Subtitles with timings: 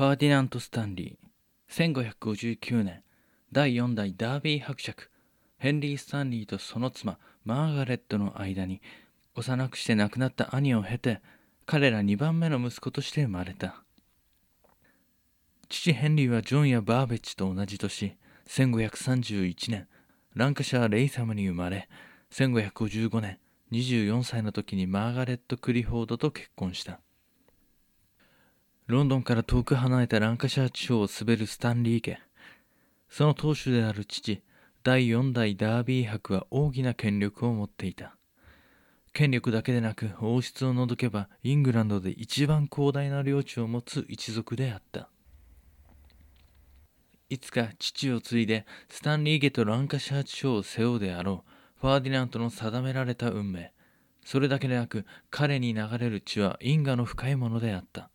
[0.00, 2.14] ファーディナント・スタンリー。
[2.16, 3.02] 1559年
[3.52, 5.10] 第4代ダービー伯爵
[5.58, 8.80] ヘンリー・スタンリーとその妻マーガレットの間に
[9.34, 11.20] 幼くして亡くなった兄を経て
[11.66, 13.84] 彼ら2番目の息子として生まれた。
[15.68, 18.16] 父ヘンリーはジョンやバーベッジと同じ年
[18.48, 19.86] 1531年
[20.34, 21.90] ランカシャー・レイサムに生まれ
[22.30, 23.38] 1555年
[23.70, 27.00] 24歳の時にマーガレット・クリフォードと結婚した。
[28.90, 32.20] ロンドンから遠く離れたランカシャー地方を滑るスタンリー家。
[33.08, 34.42] その当主である父
[34.82, 38.16] 第4代ダービー伯は大きな権力を持っていた。
[39.12, 45.08] 権力だけでなく王室を除けばイングランドで一番広大な領地を持つ一族であった。
[47.28, 53.72] いつか父を継いでスタンリー家とランカシャー地方を背負うであろうファーディナントの定められた運命。
[54.24, 58.10] それだけでなく彼に流れる血は因果の深いものであった。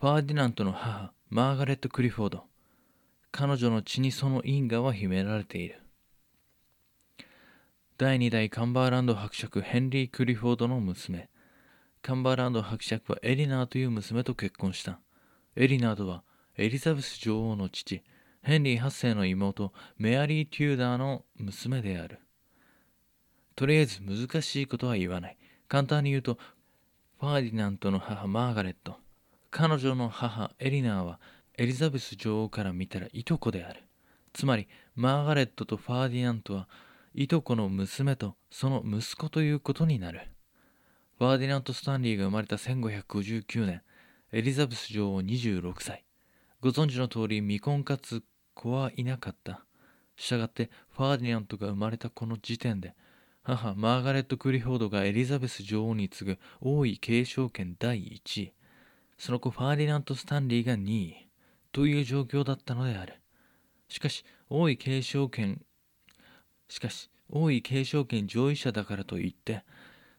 [0.00, 2.44] ファーディナントの母マーガレット・クリフォード。
[3.32, 5.82] 彼女の血にその因果は秘められている。
[7.96, 11.28] 第2代カンバーランド伯爵ヘンリー・クリフォードの娘。
[12.00, 15.00] カンバーランド伯爵はエリナーという娘と結婚した。
[15.56, 16.22] エリナーとは
[16.56, 18.04] エリザベス女王の父、
[18.42, 22.20] ヘンリー8世の妹、メアリー・テューダーの娘である。
[23.56, 25.36] とりあえず難しいことは言わない。
[25.66, 26.38] 簡単に言うと、
[27.18, 29.00] ファーディナントの母マーガレット、
[29.50, 31.20] 彼女の母エリナーは
[31.56, 33.82] エリザベス女王から見たらいとこである。
[34.32, 36.68] つまり、マーガレットとファーディナントは
[37.14, 40.20] いとこの娘とその息子ということになる。
[41.18, 43.82] ファーディナント・スタンリーが生まれた1559年、
[44.32, 46.04] エリザベス女王26歳。
[46.60, 48.22] ご存知の通り未婚かつ
[48.54, 49.64] 子はいなかった。
[50.18, 52.94] したがってファーディナントが生まれたこの時点で
[53.42, 58.52] 母マーガレット・クリフォードがエリザベス女王に次ぐ王位継承権第1位
[59.18, 61.28] その子ファーディナント・スタンリーが2位
[61.72, 63.14] という状況だったのである
[63.88, 65.60] しかし王位継承権
[66.68, 69.64] しかし王位継承権上位者だからといって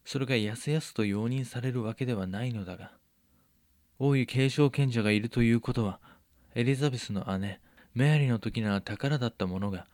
[0.06, 2.92] それがやすやすと容認されるわけではないのだが
[3.98, 6.00] 王位継承権者がいるということは
[6.56, 7.62] エリザベスの姉、
[7.94, 9.86] メアリーの時なら宝だったものが、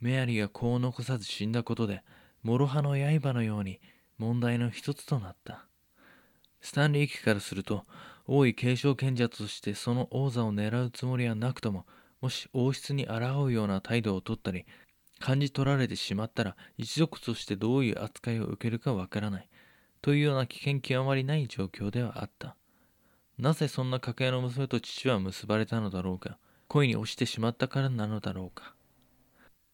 [0.00, 2.02] メアリーが子を残さず死んだことで、
[2.42, 3.80] 諸刃の刃のように
[4.18, 5.66] 問題の一つとなった。
[6.60, 7.84] スタンリー家からすると、
[8.32, 11.84] 王位継承権者としてその王座を狙うつもりはなくとも、
[12.20, 14.66] もし王室に抗うような態度をとったり、
[15.18, 19.48] 感じ取られてしまったら、一族としてどういう扱いを受けるかわからない、
[20.00, 22.54] というような危険極まりない状況ではあった。
[23.40, 26.38] なぜそんな家系の娘と父は結ばれたのだろうか
[26.68, 28.74] 恋に落ちてしまったからなのだろうか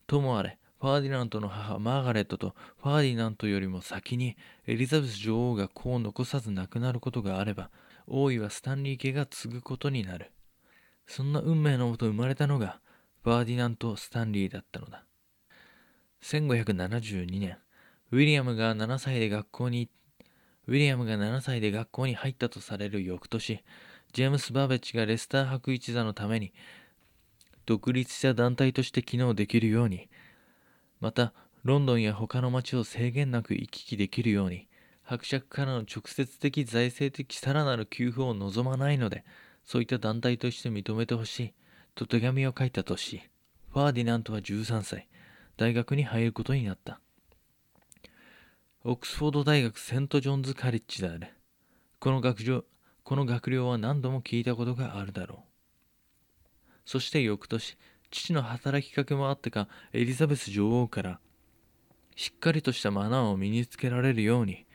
[0.06, 4.36] ともあれファーディナントの母マーガレットとファーディナントよりも先に
[4.68, 7.70] エリザベス女王が子を残さず亡くなることがあれば
[8.06, 10.32] 王位はスタンリー家が継ぐことになる。
[11.06, 12.80] そんな運命のもと生まれたのが
[13.22, 15.04] ファーディナント・スタンリーだったのだ。
[16.22, 17.58] 1572年
[18.10, 19.90] ウィリアムが7歳で学校に
[20.68, 23.62] ウィリアムが7歳で学校に入ったとされる翌年、
[24.12, 26.52] ジェームス・バーベッジがレスター博一座のために
[27.66, 30.08] 独立した団体として機能できるように、
[31.00, 34.68] またロンドンや他の町を制限なく行き来できるように、
[35.08, 39.24] 伯爵からの直接的財政的さらなる給付を望まないので、
[39.64, 41.54] そういった団体として認めてほしい
[41.94, 43.22] と手紙を書いた年、
[43.72, 45.08] ファーディナントは13歳、
[45.56, 47.00] 大学に入ることになった。
[48.82, 51.28] オックスフォード大学セントジョンズカレッジである。
[52.00, 52.64] この学寮
[53.04, 55.38] この学寮は何度も聞いたことがあるだろう。
[56.84, 57.78] そして翌年、
[58.10, 61.20] 父の働きかけもあってか、エリザベス女王から、
[62.16, 64.65] しっかりとしたマナーを身につけられるように、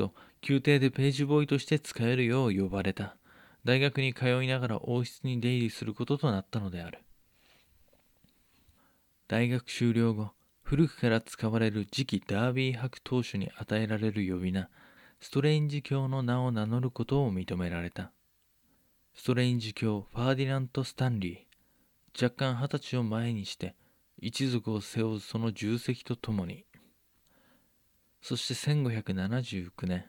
[0.00, 0.14] と、
[0.48, 3.16] 宮廷でページボーイとして使えるよう呼ばれた。
[3.64, 7.00] 大学に通いながら王室に出入りすることとなったのである。
[9.28, 10.30] 大学修了後、
[10.62, 14.70] 古くから使われる次期ダービー博当主に与えられる呼び名、
[15.20, 18.10] ストレインジ教の名を名乗ることを認められた。
[19.14, 23.74] ストレインジ教ファーディナント・スタンリー、若干二十歳を前にして、
[24.18, 26.64] 一族を背負うその重責とともに、
[28.22, 30.04] そして1579年、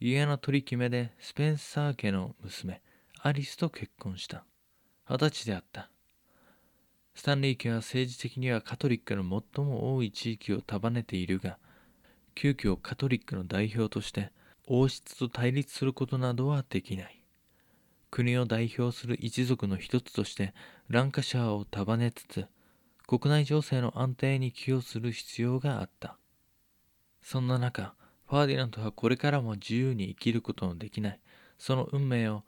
[0.00, 2.82] 家の取り決めでスペンサー家の娘、
[3.20, 4.44] アリスと結婚した。
[5.08, 5.90] 二十歳であった。
[7.14, 11.58] スタンリー家は政治的にはカトリックの最も多い地域を束ねているが、
[12.34, 14.32] 急遽カトリックの代表として
[14.66, 17.22] 王室と対立することなどはできない。
[18.10, 20.54] 国を代表する一族の一つとして
[20.88, 22.46] ランカシャーを束ねつつ、
[23.06, 26.16] 国内情勢の安定に寄与する必要があった。
[27.22, 27.94] そんな中、
[28.28, 31.20] ファーディナントはこれからも自由に生きることのできない、
[31.58, 32.42] その運命を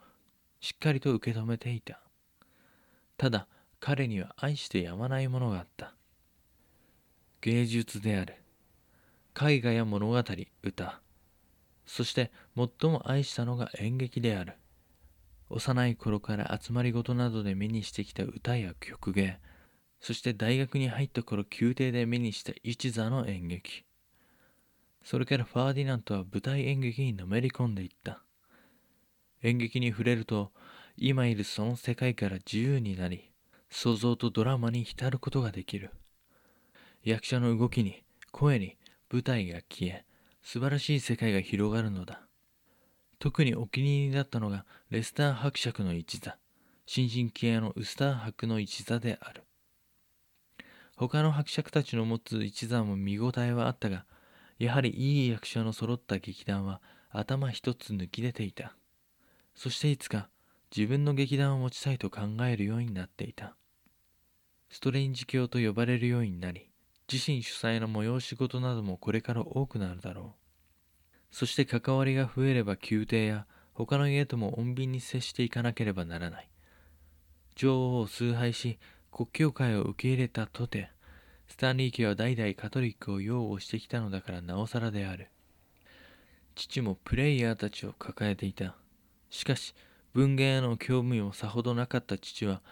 [0.61, 2.00] しっかりと受け止めていた。
[3.17, 3.47] ただ
[3.81, 5.94] 彼には愛してやまないものがあった。
[7.43, 8.35] 芸術である。
[9.41, 10.23] 絵画や物語
[10.62, 11.00] 歌。
[11.87, 14.55] そして最も愛したのが演劇である。
[15.50, 19.38] 幼い頃から集まりごとなどで目にしてきた歌や曲芸。
[20.00, 23.85] そして大学に入った頃宮廷で目にした一座の演劇。
[25.05, 28.23] それからファーディナントは舞台演劇にのめり込んでいった。
[29.43, 30.51] 演劇に触れると
[30.97, 33.31] 今いるその世界から自由になり
[33.69, 35.91] 想像とドラマに浸ることができる。
[37.03, 38.03] 役者の動きに
[38.33, 38.79] 声に
[39.12, 40.06] 舞台が消え
[40.43, 42.23] 素晴らしい世界が広がるのだ。
[43.19, 46.39] 特にお気に入りだったのがレスター伯爵の一座。
[46.87, 49.45] 新進気鋭のウスター伯の一座である。
[50.97, 54.05] 他の伯爵たちの持つ一座も見応えはあったが
[54.64, 56.81] やはりいい役者の揃った劇団は
[57.11, 58.75] 頭一つ抜き出ていた。
[59.55, 60.31] そしていつか
[60.75, 63.56] 自分の劇団を持ちたいと考えるようになっていた。
[64.70, 66.70] ストレンジ教と呼ばれるようになり
[67.12, 71.37] 自身主催の催し事などもこれから多くなるだろう。
[71.37, 76.49] そして関わりが増えれば宮廷や他の家とも穏便に接していかなければならない。
[77.55, 78.78] 女王を崇拝し
[79.12, 80.90] 国教会を受け入れたとて
[81.49, 85.29] スタンリー家は代々カトリックを擁護してきたのだからなおさらである。
[86.55, 88.76] 父もプレイヤーたちを抱えていた。
[89.31, 89.75] しかし
[90.12, 92.62] 文芸への興味もさほどなかった父は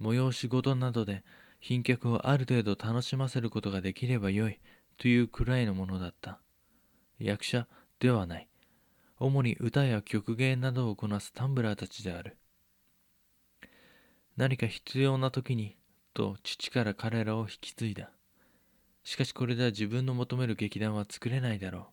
[0.00, 1.22] 催し事などで
[1.62, 4.58] 賓客をある程度楽しませることができればよい。
[4.98, 6.38] というくらいのものだった。
[7.18, 7.66] 役者
[7.98, 8.48] ではない。
[9.18, 12.36] 主に歌や曲芸などをこなすタンブラーたちである。
[14.36, 15.76] 何か必要な時に
[16.12, 18.10] と父から彼らを引き継いだ。
[19.04, 21.88] しかしこれでは自分の求める劇団は作れないだろ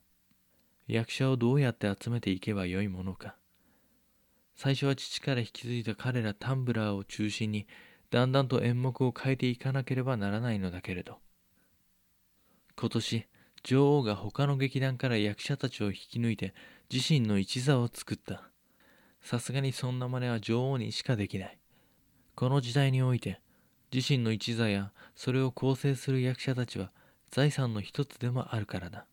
[0.87, 0.91] う。
[0.93, 3.35] 役者をどうやって集めていけばよいものか。
[4.55, 7.67] 最初は父から引き継いだ彼らタンブラーを中心に
[8.11, 11.19] だんだんと演目を変えていかなければならないのだけれど。
[12.75, 13.27] 今年
[13.63, 16.53] 女王が他の劇団から役者たちを引き抜いて
[16.91, 18.49] 自身の一座を作った。
[19.21, 21.57] さすがにそんな真似は女王にしかできない。
[22.35, 23.41] この時代において
[23.93, 26.91] 自身の一座やそれを構成する役者たちは
[27.31, 29.05] 財産の一つでもあるからだ。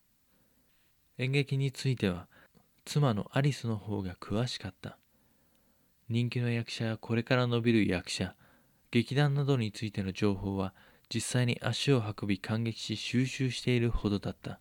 [1.19, 2.29] 演劇については
[2.85, 4.99] 妻のアリスの方が詳しかった。
[6.09, 8.35] 人気の役者やこれから伸びる役者
[8.91, 10.73] 劇団などについての情報は
[11.13, 14.61] 実際に足を運び感激し収集しているほどだった。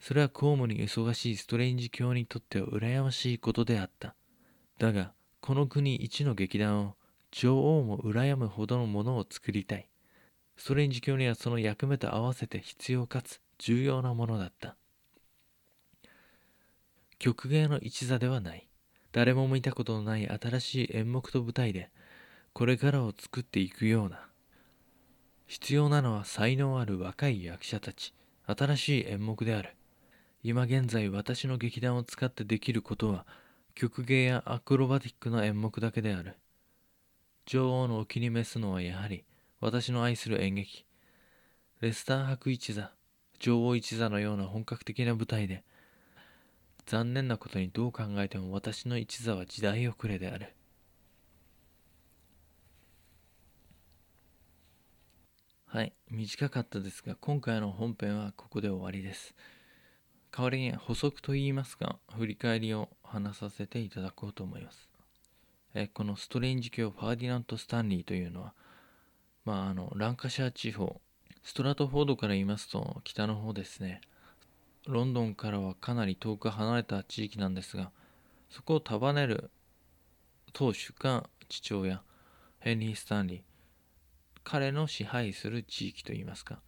[0.00, 4.14] それは公務に忙しいストレンジ教にとっては羨ましいことであった。
[4.78, 6.94] だがこの国一の劇団を
[7.32, 9.88] 女王も羨むほどのものを作りたい。
[10.56, 14.76] ストレンジ教にはその役目と合わせて必要かつ重要なものだった。
[17.18, 18.68] 曲芸の一座ではない。
[19.12, 21.90] 誰も見たことのない新しい演目と舞台で
[22.52, 24.28] これからを作っていくような。
[25.46, 28.14] 必要なのは才能ある若い役者たち。
[28.46, 29.76] 新しい演目である。
[30.42, 33.26] 今現在私の劇団を使ってできることは
[33.74, 36.36] 曲芸やアクロバティックな演目だけである。
[37.46, 39.24] 女王のお気に召すのはやはり
[39.60, 40.84] 私の愛する演劇
[41.80, 42.90] レスター博一座
[43.38, 45.62] 女王一座のような本格的な舞台で
[46.86, 50.56] 残念なことにどう考えても私の一座は時代遅れである
[55.66, 59.34] はい、短かったですが、今回の本編はここで終わりです。
[60.34, 64.95] 代わりに補足といいますか、振り返りを話させていただこうと思います。
[65.78, 68.54] えこのストレンジ教ファーディナント・スタンリーというのは、
[69.44, 71.02] まあ、あのランカシャー地方、
[71.42, 74.00] ストラトフォードから言いますと北の方ですね。
[74.86, 77.90] ロンドンからはかなり遠く離れた地域なんですが、
[78.48, 79.50] そこを束ねる
[80.54, 82.00] 当主が父親、
[82.58, 83.40] ヘンリー・スタンリー。
[84.44, 86.62] 彼の支配する地域といいますか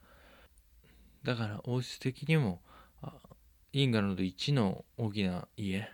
[1.22, 2.60] だから王室的にも
[3.72, 5.88] イングランド一の大きな家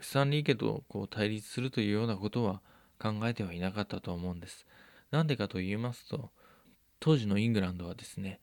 [0.00, 2.60] スタンリー家とこう対立するというようなことは
[2.98, 4.66] 考えてはいなかったと思うんです。
[5.10, 6.30] なんでかと言いますと
[7.00, 8.40] 当時のイングランドはですね、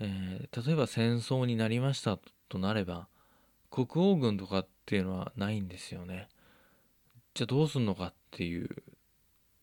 [0.00, 3.08] えー、例えば戦争になりましたとなれば
[3.70, 6.28] 国王軍とかっていうのはないんですよね。
[7.34, 8.68] じゃあどうすんのかっていう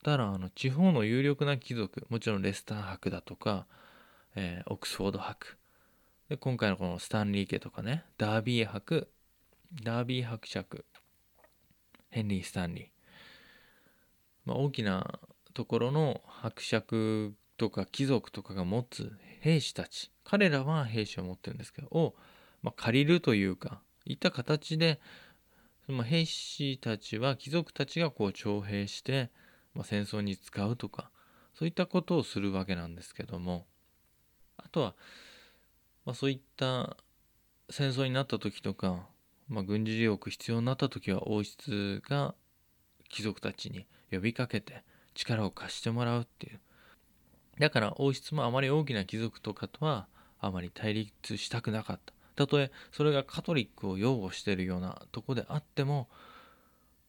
[0.03, 3.65] たらあの地方の有力な貴族もちろんレスター博だとか、
[4.35, 5.57] えー、オックスフォード博。
[6.29, 9.07] で今回のこのスタンリー家とかねダービー博
[9.83, 10.85] ダービー伯爵
[12.09, 12.87] ヘンリー・スタンリー、
[14.45, 15.19] まあ、大きな
[15.53, 20.11] ところの伯爵とか貴族とかが持つ兵士たち。
[20.23, 22.15] 彼らは兵士を持ってるんですけどを、
[22.63, 24.99] まあ、借りるというかいった形で
[25.87, 29.29] まあ、兵士たちは貴族たちがこう徴兵して、
[29.75, 31.11] まあ、戦争に使うとか
[31.53, 33.65] そういったことをするわけなんですけども。
[34.57, 34.95] あとは、
[36.05, 36.97] まあ、そういった
[37.69, 39.07] 戦争になった時とか、
[39.47, 42.33] まあ、軍事力必要になった時は王室が
[43.09, 44.83] 貴族たちに呼びかけて
[45.13, 46.59] 力を貸してもらうっていう
[47.59, 50.07] だから王室もあまり大きな貴族とかとは
[50.39, 56.09] あまり対立したくなかったたとえそれがカトリックを擁護してるようなとこであっても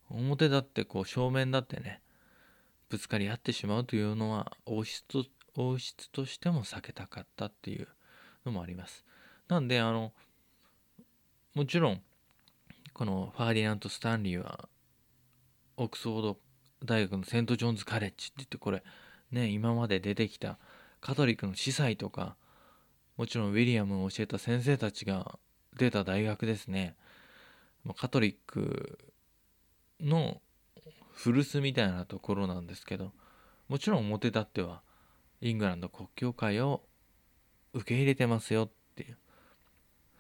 [0.08, 2.00] 表だってこう正面だってね
[2.88, 5.24] ぶつかり合ってしまうというのは王室と
[5.56, 7.88] 王室としても避けたかったっていう
[8.44, 9.06] のもあります。
[9.48, 10.12] なんであの
[11.54, 12.02] もちろん
[12.96, 14.70] このファーディナント・スタンリーは
[15.76, 16.38] オックスフォード
[16.82, 18.82] 大学のセント・ジョーンズ・カレッジって言ってこれ
[19.30, 20.56] ね今まで出てきた
[21.02, 22.36] カトリックの司祭とか
[23.18, 25.38] もちろんウィリアムを教えた先生たちが
[25.76, 26.96] 出た大学ですね。
[27.98, 28.98] カトリック
[30.00, 30.40] の
[31.12, 33.12] 古巣みたいなところなんですけど
[33.68, 34.80] もちろん表立っては
[35.42, 36.80] イングランド国教会を
[37.74, 39.18] 受け入れてますよっていう。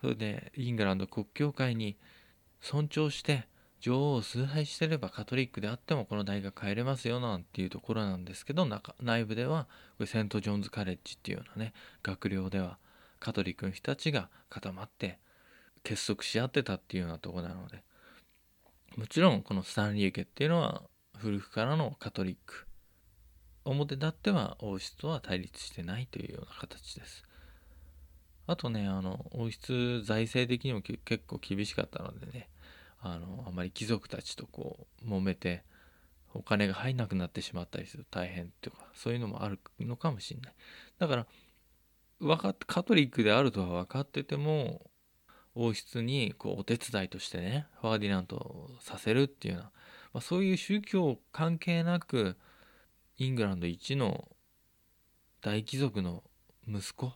[0.02, 1.96] それでイングランド国教会に
[2.66, 3.46] 尊重して
[3.78, 8.66] 女王を崇拝してればカトリックであってもこの大学帰れますよなんていうところなんですけど
[9.00, 9.68] 内部では
[9.98, 12.78] これセント・ジョーンズ・カレッジっていうようなね学寮では
[13.20, 15.20] カトリックの人たちが固まって
[15.84, 17.84] 結束し合ってたっていうようなとこなので
[18.96, 20.82] もちろんこのスタンリー家っていうのは
[21.16, 22.66] 古くからのカトリック
[23.64, 27.22] 表立っては王室とは対立してないというような形です。
[28.48, 32.48] あとねあの王室財政的にも結構厳しかったのでね
[33.14, 35.62] あのあまり貴族たちとこう揉めて
[36.34, 40.54] お金が入んなくなってしまったりする大変とかそういうのもあるのかもしれない。
[40.98, 41.26] だから
[42.20, 44.90] 分かっカトリックであるとは分かってても
[45.54, 49.70] 王室にこうお手伝いとしてねファーディナントをさせるっていうような、
[50.14, 52.36] まあ、そういう宗教関係なく
[53.18, 54.28] イングランド一の
[55.40, 56.22] 大貴族の
[56.68, 57.12] 息子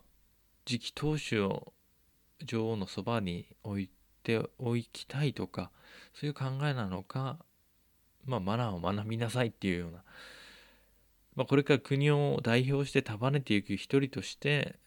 [0.64, 1.73] 次期当主を
[2.44, 3.90] 女王のそばに置い
[4.22, 5.70] ておきたいとか
[6.14, 7.38] そういう考えなのか、
[8.24, 10.02] まあ、マナーを学びなさいっていうような、
[11.36, 14.78] まあ、これから国を代表して束ねていく一人として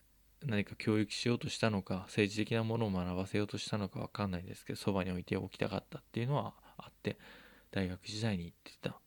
[0.46, 7.18] 何か教育しようとしたのか政治的なものを学ばせようとしたのか分かんないですけどそばに置いておきたかったっていうのはあって
[7.72, 9.00] 大学時代に行ってた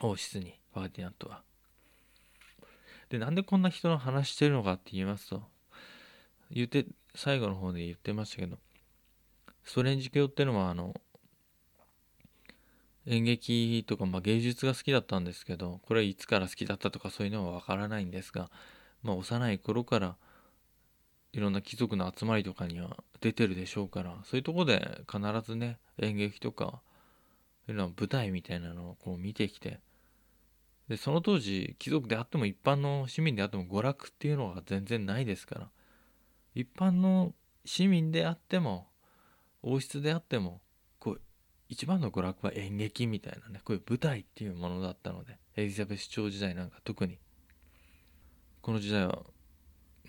[0.00, 1.42] 王室にファーディナントは。
[3.10, 5.42] でなんでこんな人の話してるのかって言いますと
[6.50, 8.58] 言って最後の方で言ってましたけど
[9.64, 10.94] ストレンジ教っていうのはあの
[13.06, 18.50] 演劇とか、まあ、芸術が好きだったんですけどこれはいつから好きだったとかそういうのはわからないんですが、
[19.02, 20.16] まあ、幼い頃から
[21.32, 26.80] いろんな貴族の集まりとかには出てるでしょうからそういうとこで必ずね演劇とか
[27.66, 29.80] いろんな舞台みたいなのをこう見てきて
[30.88, 35.68] でその当時貴族であっても一般の市民であっても娯楽っていうのは全然ないですから
[36.54, 37.32] 一般の
[37.64, 38.86] 市民であっても
[39.66, 40.60] 王室であっても
[40.98, 41.20] こう
[41.68, 47.18] 一番の娯楽は演劇みたいなねこういう舞台っていうものだったのでエリザベス朝時代なんか特に
[48.60, 49.22] この時代は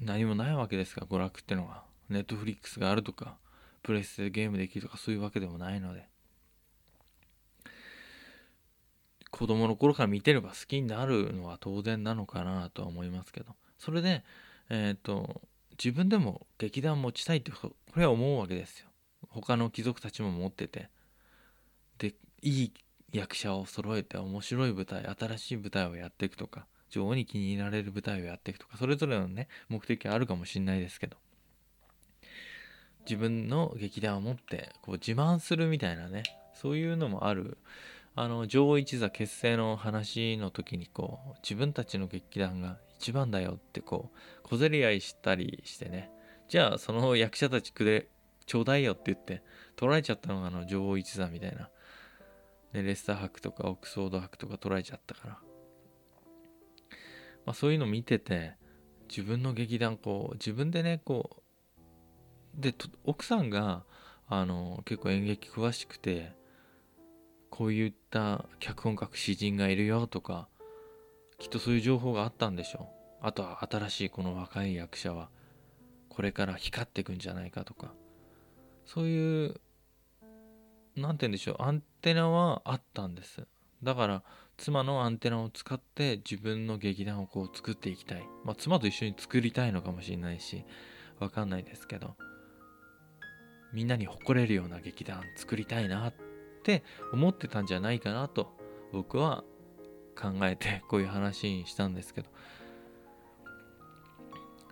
[0.02, 1.84] 何もないわけですから娯楽っていうのは。
[2.08, 3.38] ネットフリックスがあるとか
[3.82, 6.08] プレスでゲームできるとかそういうわけでもないので。
[9.32, 13.56] 子供の頃から見てれば好きになるのは当然なのかなとは思いますけど。
[13.78, 14.24] それで
[14.70, 18.88] えっ、ー、と自分でも劇団持ちたいってこれは思うわけですよ。
[19.30, 20.90] 他の貴族たちも持ってて。
[21.98, 22.74] でいい
[23.14, 31.18] 役者を揃えて面白い舞台新しい舞台をやっていくとか女王に気に入られる舞台をやっていくとかそれぞれのね目的はあるかもしれないですけど。
[33.06, 36.24] 自分の劇団を持ってこう自慢するみたいなね
[36.56, 37.58] そういうのもある。
[38.18, 46.10] あの女王一座結成の話の時にこう自分たちの劇団が一番だよってこう小競り合いしたりしてね。
[46.48, 48.08] じゃあその役者たちくれ
[48.46, 49.44] ちょうだいよって言って
[49.76, 51.70] 取られちゃったのがあの女王一座みたいな、
[52.74, 55.38] でレスター博とかオックスフォード博とか取られちゃったから、
[57.46, 58.54] まあ、そういうの見てて
[59.10, 61.44] 自分の劇団こう自分でねこ
[62.58, 62.74] うで
[63.04, 63.84] 奥さんが
[64.28, 66.34] あの結構演劇詳しくて
[67.50, 70.48] こういった脚本書く詩人がいるよとか
[71.38, 72.96] きっとそういう情報があったんでしょう。
[73.22, 75.30] あとは新しいこの若い役者は
[76.10, 77.94] これから光っていくんじゃないかとか。
[78.86, 79.56] そういう、
[80.96, 83.48] なんて言うんでしょう、アンテナはあったんです。
[83.84, 84.24] だから、
[84.58, 88.24] 妻のアンテナを使って自分の劇団をこう作っていきたい。
[88.44, 90.64] まあ、妻と一緒に作りたいのかもしれないし、
[91.20, 92.16] わかんないですけど、
[93.74, 96.14] みんなに誇れるような劇団作りたいなっ
[96.66, 98.58] って思ってたんじゃないかなと
[98.92, 99.44] 僕は
[100.20, 102.30] 考えてこういう話にしたんですけど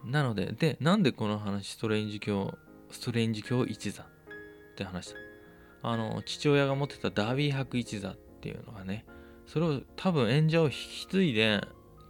[0.04, 2.58] なのででなんでこの話ストレンジ教
[2.94, 4.06] ストレンジ教一座っ
[4.76, 5.20] て話だ
[5.82, 9.06] あの父親が持ってたダービー博一座っていうのがね
[9.46, 11.62] それを多分演者を引き継いで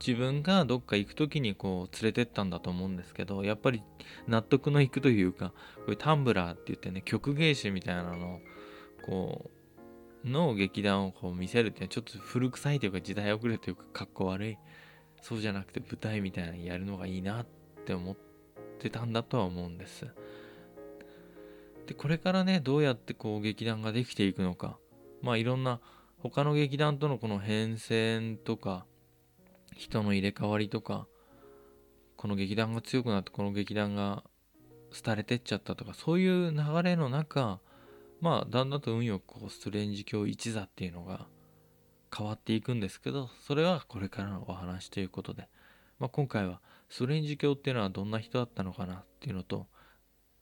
[0.05, 3.81] 自分がどっか行く時にこう連れてったんだと思うんですけどやっぱり
[4.27, 8.39] 納得のいくというかこういうタンブラーって言ってね曲芸師みたいなの
[9.05, 9.49] こ
[10.25, 14.57] うの劇団をこう見せるってちょっと古臭いというか時代遅れというかかっこ悪い
[15.21, 17.45] そうじゃなくて舞台みたいなのやるのがいいなっ
[17.85, 18.15] て思っ
[18.79, 20.05] てたんだとは思うんです。
[21.87, 24.77] でこれからねどうやってこう劇団ができていくのか。
[25.21, 25.79] まあいろんな
[26.17, 28.85] 他の劇団とのこの変遷とか
[29.75, 31.07] 人の入れ替わりとか
[32.17, 34.23] この劇団が強くなってこの劇団が
[35.03, 37.59] 廃れてっちゃったとかそういう流れの中
[38.21, 41.27] まあだんだんと運よくこうストレンジ教一座っていうのが
[42.15, 45.47] 変わっていくんですけどそれはこれからのお話ということで、
[45.99, 49.67] まあ、今回はストレンジ教っていうのはどんな人だったのかなっていうのと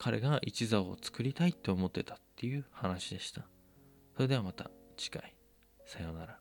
[0.04, 3.42] 彼が一座を作りたいって思ってたっていう話でした。
[4.16, 5.36] それではまた次回。
[5.86, 6.41] さようなら。